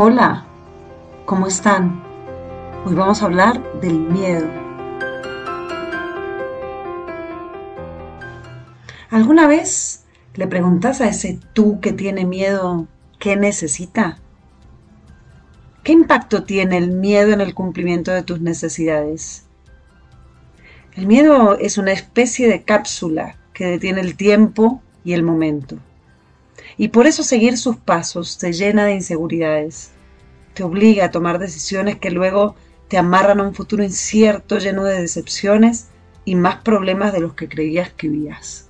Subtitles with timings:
[0.00, 0.44] Hola,
[1.24, 2.00] ¿cómo están?
[2.86, 4.46] Hoy vamos a hablar del miedo.
[9.10, 10.04] ¿Alguna vez
[10.36, 12.86] le preguntas a ese tú que tiene miedo
[13.18, 14.20] qué necesita?
[15.82, 19.46] ¿Qué impacto tiene el miedo en el cumplimiento de tus necesidades?
[20.94, 25.80] El miedo es una especie de cápsula que detiene el tiempo y el momento.
[26.78, 29.90] Y por eso seguir sus pasos te llena de inseguridades,
[30.54, 32.54] te obliga a tomar decisiones que luego
[32.86, 35.88] te amarran a un futuro incierto lleno de decepciones
[36.24, 38.68] y más problemas de los que creías que vivías.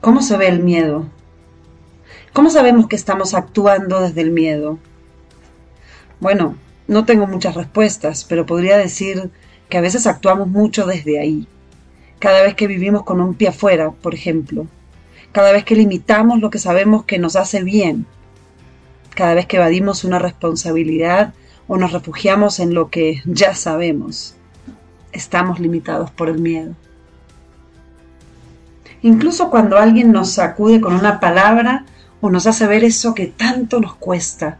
[0.00, 1.06] ¿Cómo se ve el miedo?
[2.32, 4.78] ¿Cómo sabemos que estamos actuando desde el miedo?
[6.18, 6.56] Bueno,
[6.88, 9.30] no tengo muchas respuestas, pero podría decir
[9.68, 11.46] que a veces actuamos mucho desde ahí.
[12.18, 14.66] Cada vez que vivimos con un pie afuera, por ejemplo,
[15.32, 18.06] cada vez que limitamos lo que sabemos que nos hace bien,
[19.14, 21.34] cada vez que evadimos una responsabilidad
[21.66, 24.36] o nos refugiamos en lo que ya sabemos,
[25.12, 26.74] estamos limitados por el miedo.
[29.00, 31.86] Incluso cuando alguien nos sacude con una palabra
[32.20, 34.58] o nos hace ver eso que tanto nos cuesta,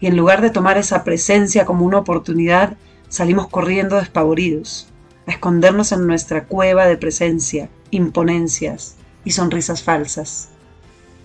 [0.00, 2.76] y en lugar de tomar esa presencia como una oportunidad,
[3.08, 4.88] salimos corriendo despavoridos,
[5.26, 8.96] a escondernos en nuestra cueva de presencia, imponencias,
[9.28, 10.48] y sonrisas falsas.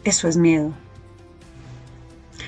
[0.04, 0.74] Eso es miedo.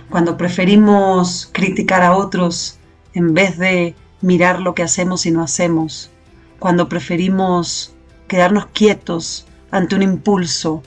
[0.10, 2.78] Cuando preferimos criticar a otros
[3.14, 6.12] en vez de mirar lo que hacemos y no hacemos.
[6.60, 7.96] Cuando preferimos
[8.28, 10.84] quedarnos quietos ante un impulso,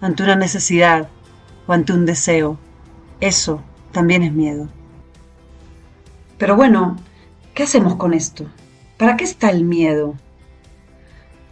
[0.00, 1.08] ante una necesidad
[1.66, 2.60] o ante un deseo.
[3.18, 4.68] Eso también es miedo.
[6.38, 6.96] Pero bueno,
[7.54, 8.46] ¿qué hacemos con esto?
[8.98, 10.14] ¿Para qué está el miedo?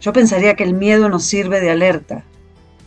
[0.01, 2.23] Yo pensaría que el miedo nos sirve de alerta,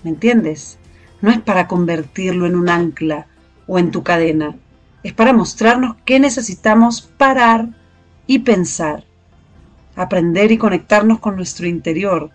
[0.02, 0.78] ¿me entiendes?
[1.20, 3.26] No es para convertirlo en un ancla
[3.66, 4.56] o en tu cadena,
[5.02, 7.68] es para mostrarnos qué necesitamos parar
[8.26, 9.04] y pensar,
[9.94, 12.30] aprender y conectarnos con nuestro interior,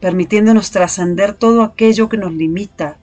[0.00, 2.96] permitiéndonos trascender todo aquello que nos limita.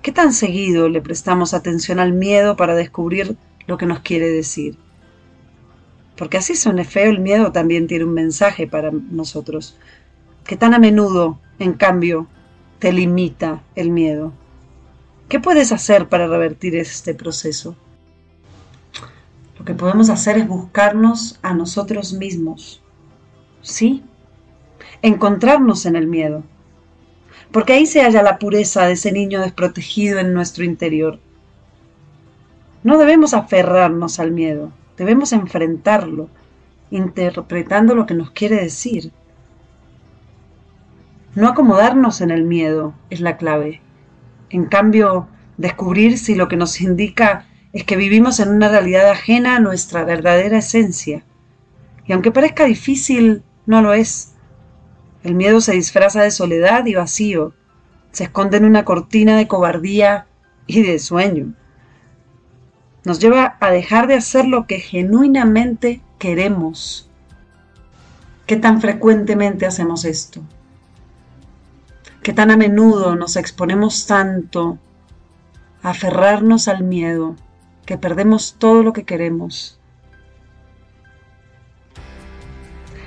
[0.00, 3.36] ¿Qué tan seguido le prestamos atención al miedo para descubrir
[3.66, 4.78] lo que nos quiere decir?
[6.16, 9.76] Porque así suene feo, el miedo también tiene un mensaje para nosotros.
[10.44, 12.28] que tan a menudo, en cambio,
[12.78, 14.32] te limita el miedo?
[15.28, 17.76] ¿Qué puedes hacer para revertir este proceso?
[19.58, 22.80] Lo que podemos hacer es buscarnos a nosotros mismos.
[23.60, 24.04] ¿Sí?
[25.02, 26.44] Encontrarnos en el miedo.
[27.50, 31.18] Porque ahí se halla la pureza de ese niño desprotegido en nuestro interior.
[32.84, 36.30] No debemos aferrarnos al miedo Debemos enfrentarlo,
[36.90, 39.12] interpretando lo que nos quiere decir.
[41.34, 43.82] No acomodarnos en el miedo es la clave.
[44.48, 49.56] En cambio, descubrir si lo que nos indica es que vivimos en una realidad ajena
[49.56, 51.24] a nuestra verdadera esencia.
[52.06, 54.32] Y aunque parezca difícil, no lo es.
[55.24, 57.52] El miedo se disfraza de soledad y vacío,
[58.12, 60.26] se esconde en una cortina de cobardía
[60.66, 61.54] y de sueño
[63.06, 67.08] nos lleva a dejar de hacer lo que genuinamente queremos.
[68.46, 70.42] ¿Qué tan frecuentemente hacemos esto?
[72.24, 74.78] ¿Qué tan a menudo nos exponemos tanto
[75.84, 77.36] a aferrarnos al miedo
[77.84, 79.78] que perdemos todo lo que queremos?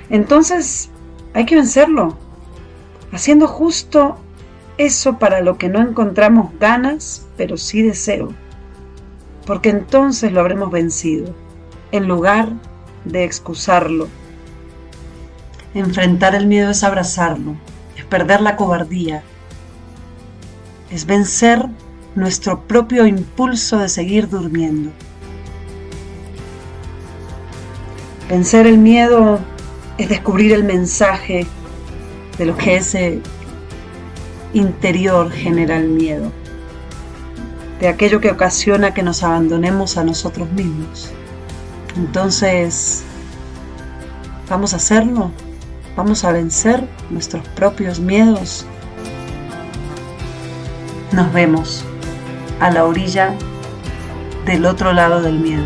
[0.08, 0.88] Entonces
[1.34, 2.16] hay que vencerlo,
[3.12, 4.16] haciendo justo
[4.78, 8.32] eso para lo que no encontramos ganas, pero sí deseo
[9.50, 11.34] porque entonces lo habremos vencido,
[11.90, 12.50] en lugar
[13.04, 14.06] de excusarlo.
[15.74, 17.56] Enfrentar el miedo es abrazarlo,
[17.96, 19.24] es perder la cobardía,
[20.92, 21.66] es vencer
[22.14, 24.92] nuestro propio impulso de seguir durmiendo.
[28.28, 29.40] Vencer el miedo
[29.98, 31.44] es descubrir el mensaje
[32.38, 33.20] de lo que ese
[34.52, 36.30] interior genera el miedo
[37.80, 41.10] de aquello que ocasiona que nos abandonemos a nosotros mismos.
[41.96, 43.02] Entonces,
[44.48, 45.30] ¿vamos a hacerlo?
[45.96, 48.66] ¿Vamos a vencer nuestros propios miedos?
[51.12, 51.84] Nos vemos
[52.60, 53.34] a la orilla
[54.44, 55.64] del otro lado del miedo.